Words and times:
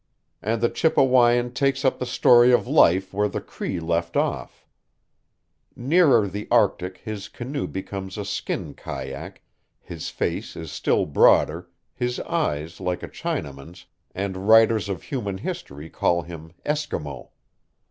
And 0.41 0.61
the 0.61 0.69
Chippewyan 0.71 1.51
takes 1.53 1.85
up 1.85 1.99
the 1.99 2.07
story 2.07 2.51
of 2.51 2.65
life 2.65 3.13
where 3.13 3.27
the 3.27 3.39
Cree 3.39 3.79
left 3.79 4.17
off. 4.17 4.65
Nearer 5.75 6.27
the 6.27 6.47
Arctic 6.49 6.97
his 6.97 7.29
canoe 7.29 7.67
becomes 7.67 8.17
a 8.17 8.25
skin 8.25 8.73
kaiak, 8.73 9.43
his 9.79 10.09
face 10.09 10.55
is 10.55 10.71
still 10.71 11.05
broader, 11.05 11.69
Ms 11.99 12.19
eyes 12.21 12.79
like 12.81 13.03
a 13.03 13.07
Chinaman's, 13.07 13.85
and 14.15 14.47
writers 14.47 14.89
of 14.89 15.03
human 15.03 15.37
history 15.37 15.87
call 15.87 16.23
him 16.23 16.53
Eskimo. 16.65 17.29